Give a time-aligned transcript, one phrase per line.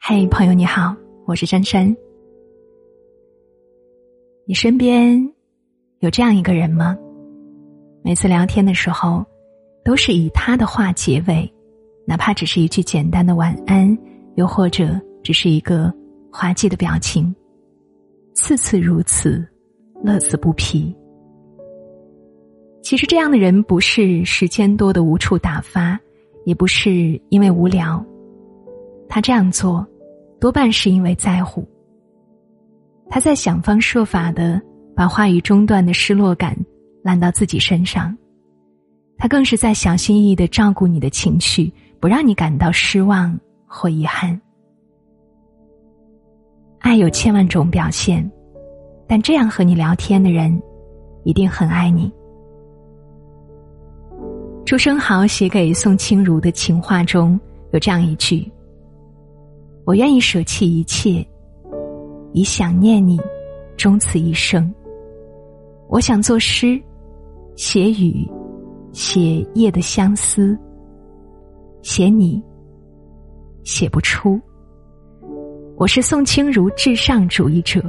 [0.00, 1.94] 嘿，朋友你好，我是珊珊。
[4.46, 5.22] 你身边
[6.00, 6.98] 有这样一个人吗？
[8.02, 9.24] 每次聊天的时候，
[9.84, 11.52] 都是以他的话结尾，
[12.06, 13.96] 哪怕只是一句简单的晚安，
[14.36, 15.92] 又或者只是一个
[16.32, 17.34] 滑稽的表情，
[18.34, 19.46] 次次如此，
[20.02, 20.96] 乐此不疲。
[22.82, 25.98] 其实这样的人不是时间多的无处打发，
[26.44, 28.04] 也不是因为无聊，
[29.08, 29.86] 他这样做。
[30.40, 31.66] 多半是因为在乎，
[33.10, 34.62] 他在想方设法的
[34.94, 36.56] 把话语中断的失落感
[37.02, 38.16] 揽到自己身上，
[39.16, 43.36] 他更是在小心翼翼的照顾你的情绪，不让你感到失望
[43.66, 44.40] 或遗憾。
[46.78, 48.30] 爱有千万种表现，
[49.08, 50.62] 但这样和你聊天的人，
[51.24, 52.12] 一定很爱你。
[54.68, 57.40] 朱生豪写给宋清如的情话中
[57.72, 58.46] 有这样一句。
[59.86, 61.26] 我愿意舍弃一切，
[62.34, 63.18] 以想念你，
[63.78, 64.70] 终此一生。
[65.88, 66.78] 我想作诗，
[67.56, 68.30] 写雨，
[68.92, 70.54] 写夜的相思，
[71.80, 72.44] 写你，
[73.64, 74.38] 写不出。
[75.78, 77.82] 我是宋清如至上主义者。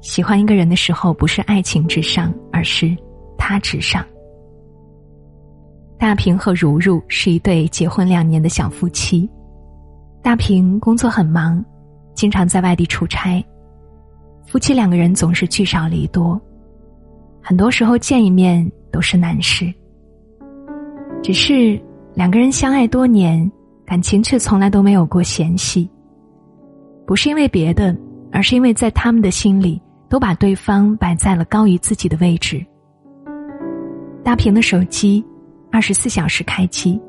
[0.00, 2.92] 喜欢一个人的时候，不是爱情至上，而是
[3.36, 4.04] 他至上。
[5.98, 9.28] 大平和如如是一对结婚两年的小夫妻。
[10.22, 11.64] 大平工作很忙，
[12.14, 13.44] 经常在外地出差，
[14.46, 16.40] 夫妻两个人总是聚少离多，
[17.42, 19.72] 很多时候见一面都是难事。
[21.20, 21.80] 只是
[22.14, 23.50] 两个人相爱多年，
[23.84, 25.90] 感情却从来都没有过嫌隙。
[27.06, 27.96] 不是因为别的，
[28.30, 32.64] 而是因为在他们的心里，都把对方摆在了高于自己的位置。
[34.22, 35.24] 大平的手机
[35.70, 37.00] 二十四小时开机，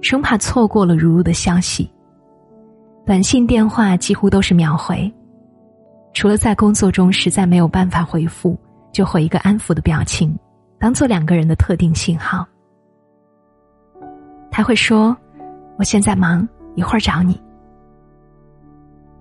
[0.00, 1.90] 生怕错过了如如的消息。
[3.06, 5.12] 短信、电话几乎都是秒回，
[6.12, 8.58] 除了在工作中实在没有办法回复，
[8.92, 10.36] 就回一个安抚的表情，
[10.78, 12.46] 当做两个人的特定信号。
[14.50, 15.16] 他会说
[15.76, 17.40] ：“我现在忙，一会儿找你。”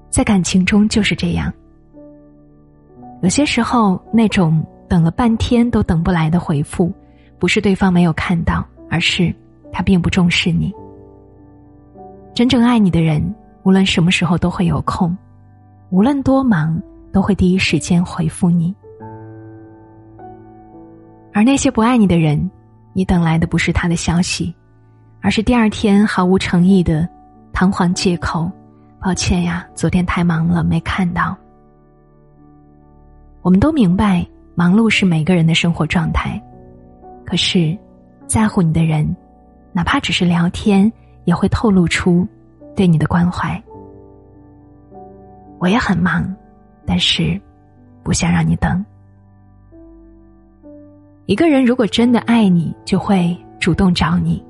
[0.10, 1.52] 在感情中就是这样，
[3.22, 6.94] 有些时候那种等了半天都等不来的回复，
[7.40, 9.34] 不是对方没有看到，而是
[9.72, 10.74] 他并不重视你。
[12.34, 13.34] 真正爱你的人。
[13.66, 15.18] 无论什么时候都会有空，
[15.90, 16.78] 无论多忙
[17.14, 18.76] 都会第一时间回复你。
[21.32, 22.52] 而那些不爱你的人，
[22.92, 24.54] 你等来的不是他的消息，
[25.22, 27.08] 而是第二天毫无诚意的
[27.54, 28.52] 堂皇借口
[29.00, 31.34] ：“抱歉呀，昨天太忙了，没看到。”
[33.44, 36.38] 我们都明白，忙碌是每个人的生活状态，
[37.26, 37.78] 可是，
[38.28, 39.16] 在乎你的人，
[39.72, 40.92] 哪怕只是聊天，
[41.26, 42.28] 也会透露出。
[42.76, 43.62] 对你的关怀，
[45.60, 46.36] 我也很忙，
[46.88, 47.40] 但是
[48.02, 48.84] 不想让你等。
[51.28, 54.44] 一个人如果真的爱你，就会主动找你，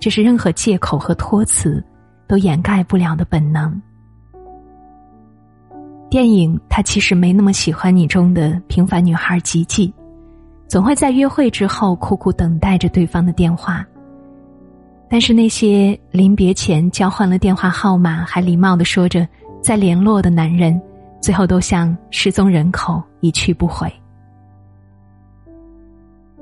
[0.00, 1.80] 这是任何借口和托词
[2.26, 3.80] 都掩盖不了的本能。
[6.10, 9.94] 电影《他其实没那么喜欢你》中的平凡女孩吉吉，
[10.66, 13.86] 总会在约会之后苦苦等待着对方的电话。
[15.08, 19.28] 但是那些临别前交换了电话号码，还礼貌的说着
[19.62, 20.80] 再联络的男人，
[21.20, 23.92] 最后都像失踪人口一去不回。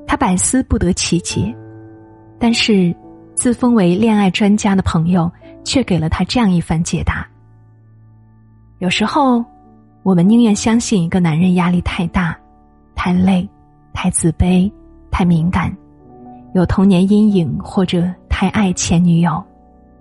[0.07, 1.53] 他百思不得其解，
[2.39, 2.95] 但是
[3.35, 5.31] 自封为恋爱专家的朋友
[5.63, 7.27] 却给了他这样一番解答：
[8.79, 9.43] 有时候，
[10.01, 12.35] 我们宁愿相信一个男人压力太大、
[12.95, 13.47] 太累、
[13.93, 14.71] 太自卑、
[15.09, 15.75] 太敏感，
[16.53, 18.11] 有童年阴影或者。
[18.35, 19.41] 太爱前女友，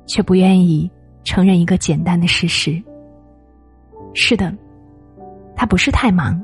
[0.06, 0.90] 却不愿意
[1.22, 2.82] 承认一个简单的事实。
[4.14, 4.52] 是的，
[5.54, 6.42] 他不是太忙，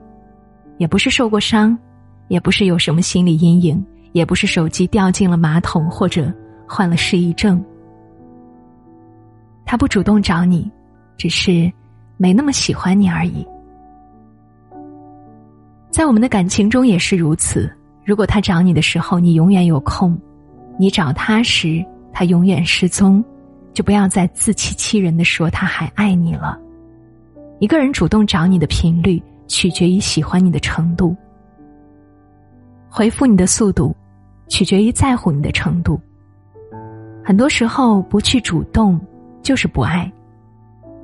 [0.77, 1.77] 也不是受过伤，
[2.29, 6.33] 也不是有什么心理阴影，也不是手机掉进了马桶或者
[6.69, 7.65] 患了失忆症。
[9.65, 10.71] 他不主动找你，
[11.17, 11.73] 只是
[12.19, 13.45] 没那么喜欢你而已。
[15.99, 17.69] 在我们的感情中也是如此。
[18.05, 20.17] 如果他找你的时候，你永远有空。
[20.79, 23.23] 你找他时，他永远失踪，
[23.75, 26.57] 就不要再自欺欺人的说他还爱你了。
[27.59, 31.17] 一个人主动找你的频率，取决于喜欢你的程度；
[32.89, 33.93] 回复你的速度，
[34.47, 36.01] 取决于在乎你的程度。
[37.25, 39.01] 很多时候，不去主动
[39.43, 40.09] 就是不爱。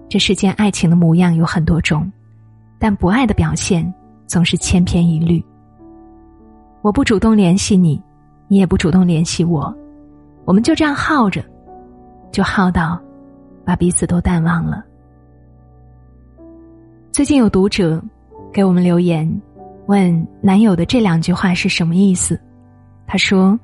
[0.09, 2.09] 这世间爱情的模样有很多种，
[2.79, 3.93] 但不爱的表现
[4.27, 5.45] 总是千篇一律。
[6.83, 8.03] 我不主动联系你，
[8.49, 9.75] 你也不主动联系我，
[10.45, 11.43] 我们就这样耗着，
[12.31, 13.01] 就耗到
[13.65, 14.85] 把彼此都淡忘了。
[17.11, 18.03] 最近有读者
[18.53, 19.31] 给我们留言，
[19.87, 22.39] 问男友的这两句话是什么意思？
[23.07, 23.59] 他说，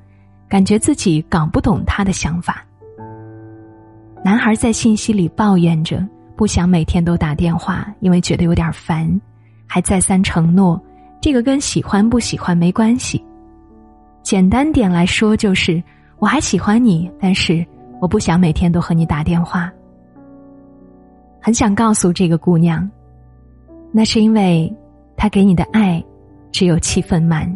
[0.47, 2.65] 感觉自己搞不懂他的想法。
[4.23, 9.19] 男孩在信息里抱怨着，不想每天都打电话，因为觉得有点烦，
[9.73, 10.77] 还再三承诺。
[11.21, 13.23] 这个跟喜欢不喜欢没关系，
[14.21, 15.81] 简单点来说就是，
[16.19, 17.65] 我还喜欢你，但是
[18.01, 19.71] 我不想每天都和你打电话。
[21.39, 22.89] 很想告诉这个姑娘，
[23.93, 24.69] 那是因为
[25.15, 26.03] 他给你的爱
[26.51, 27.49] 只有七分满。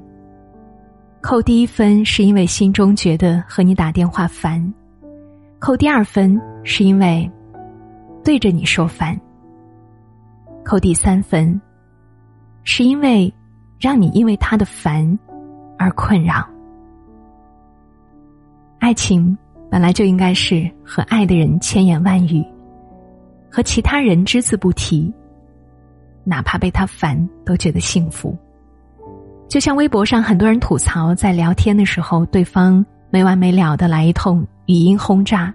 [1.20, 4.74] 扣第一分是因为心中觉得和你打电话烦，
[5.60, 7.30] 扣第二分是因为
[8.24, 9.20] 对着你说烦，
[10.64, 11.60] 扣第三分
[12.66, 13.34] 是因为。
[13.78, 15.20] 让你因为他的烦
[15.78, 16.48] 而困扰。
[18.80, 19.38] 爱情
[19.70, 22.44] 本来就应该是和爱的人千言万语，
[23.52, 25.14] 和其他人只字不提，
[26.24, 28.36] 哪怕被他烦都觉得幸福。
[29.50, 35.54] 就像微博上很多人吐槽，在聊天的时候，对方没完没了的来一通语音轰炸，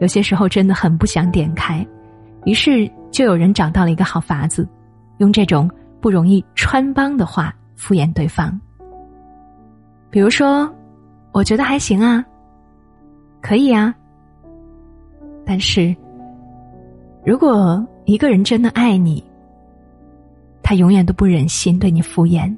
[0.00, 1.86] 有些时候真的很不想点开。
[2.44, 4.68] 于是就有人找到了一个好法子，
[5.18, 7.54] 用这种不容易穿帮的话。
[7.76, 8.60] 敷衍对方，
[10.10, 10.70] 比如说，
[11.32, 12.22] 我觉得还行啊，
[13.40, 13.94] 可以啊。
[15.46, 15.96] 但是，
[17.24, 19.24] 如果一个人真的爱你，
[20.62, 22.54] 他永远都不忍心对你敷衍。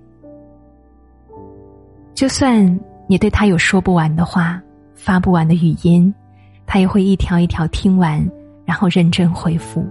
[2.14, 4.60] 就算你对他有说不完的话、
[4.96, 6.12] 发不完的语音，
[6.66, 8.28] 他也会一条一条听完，
[8.64, 9.86] 然后认真回复，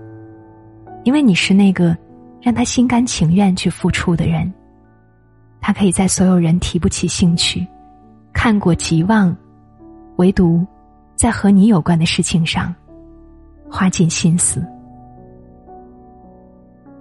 [1.05, 1.97] 因为你是那个
[2.41, 4.51] 让他心甘情愿去付出的人。
[5.59, 7.67] 他可以在所有人提不起兴趣、
[8.33, 9.35] 看过即忘，
[10.15, 10.65] 唯独
[11.15, 12.73] 在和你有关的事情上
[13.69, 14.65] 花尽心思。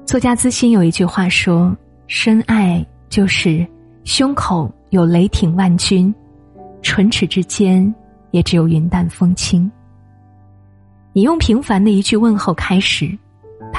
[0.05, 1.75] 作家资心有一句话说
[2.07, 3.67] ：“深爱就是
[4.05, 6.13] 胸口有雷霆万钧，
[6.83, 7.95] 唇齿之间
[8.33, 9.71] 也只有云淡风轻。”
[11.15, 13.17] 你用平凡的一句问候开始，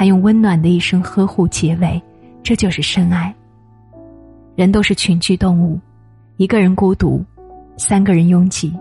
[0.01, 2.01] 他用温暖的一声呵护结尾，
[2.42, 3.31] 这就是深爱。
[4.56, 5.80] 人都是群居动物，
[6.38, 7.24] 一个人孤独，
[7.77, 8.75] 三个人拥挤，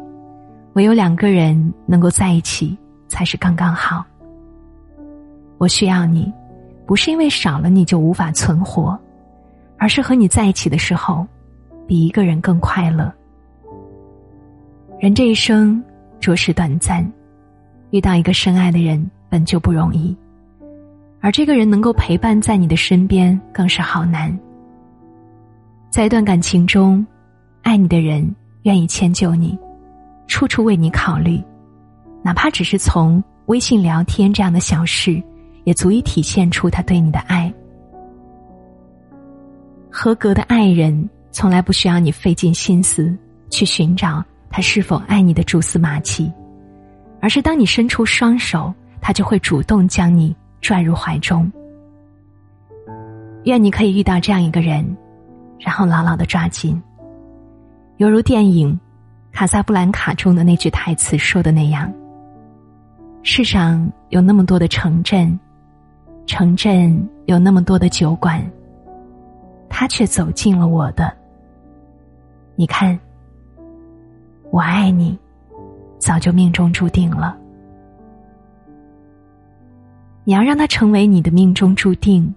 [0.72, 2.75] 唯有两个人能够在一起
[3.06, 4.02] 才是刚刚好。
[5.58, 6.32] 我需要你，
[6.87, 8.99] 不是因为少了你就无法存活，
[9.76, 11.26] 而是和你在一起的时候，
[11.87, 13.12] 比一个人更快乐。
[14.99, 15.84] 人这一生
[16.19, 17.06] 着实短暂，
[17.90, 20.17] 遇到一个深爱的人本就不容易，
[21.20, 24.37] 而这个人能够陪伴在你的身边更是好难。
[25.90, 27.05] 在一段感情中，
[27.62, 29.58] 爱你的人愿意迁就你，
[30.26, 31.43] 处处为你考虑，
[32.22, 35.22] 哪怕只是从微信聊天这样的小事，
[35.64, 37.52] 也足以体现出他对你的爱。
[39.90, 43.14] 合格的爱人从来不需要你费尽心思
[43.50, 46.32] 去寻找他是否爱你的蛛丝马迹，
[47.20, 51.50] 而是当你伸出双手，他就会主动将你拽入怀中。
[53.44, 54.96] 愿你可以遇到这样一个人。
[55.62, 56.82] 然后牢牢的抓紧，
[57.98, 58.72] 犹如电影
[59.36, 61.93] 《卡萨布兰卡》中的那句台词说的那样
[63.22, 65.38] ：“世上有那么多的城镇，
[66.24, 68.43] 城镇有那么多的酒馆，
[69.69, 71.14] 他却走进了我的。
[72.56, 72.98] 你看，
[74.50, 75.19] 我爱你，
[75.98, 77.36] 早就命中注定了。
[80.31, 82.32] 你要让他成为你的命中注定。”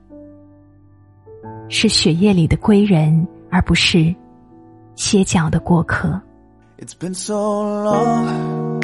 [1.70, 4.12] 是血液里的归人，而不是
[4.96, 6.20] 歇脚的过客。
[6.80, 8.82] It's been so long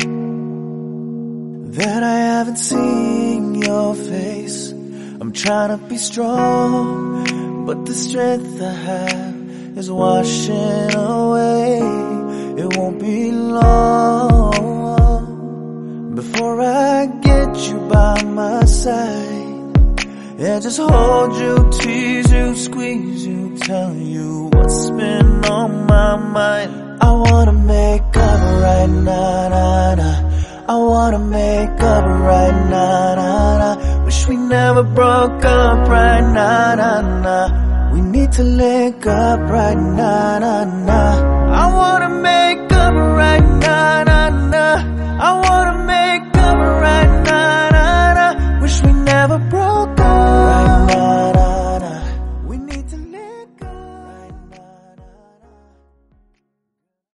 [1.72, 4.72] that I haven't seen your face.
[5.20, 7.26] I'm trying to be strong,
[7.66, 9.34] but the strength I have
[9.76, 11.82] is washing away.
[12.58, 14.99] It won't be long
[16.40, 20.00] before I get you by my side.
[20.38, 26.72] Yeah, just hold you, tease you, squeeze you, tell you what's been on my mind.
[27.02, 30.18] I wanna make up right now, nah, nah.
[30.70, 34.06] I wanna make up right now, nah, nah.
[34.06, 37.92] Wish we never broke up right now, nah, nah.
[37.92, 41.64] We need to link up right now, nah, nah.
[41.64, 43.99] I wanna make up right now.